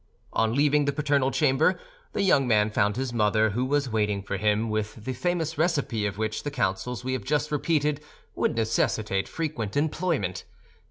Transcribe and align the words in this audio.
On 0.33 0.55
leaving 0.55 0.85
the 0.85 0.91
paternal 0.93 1.29
chamber, 1.29 1.79
the 2.13 2.23
young 2.23 2.47
man 2.47 2.71
found 2.71 2.95
his 2.97 3.13
mother, 3.13 3.51
who 3.51 3.63
was 3.63 3.91
waiting 3.91 4.23
for 4.23 4.35
him 4.37 4.71
with 4.71 5.05
the 5.05 5.13
famous 5.13 5.59
recipe 5.59 6.07
of 6.07 6.17
which 6.17 6.41
the 6.41 6.49
counsels 6.49 7.03
we 7.03 7.13
have 7.13 7.23
just 7.23 7.51
repeated 7.51 8.01
would 8.33 8.55
necessitate 8.55 9.27
frequent 9.27 9.77
employment. 9.77 10.43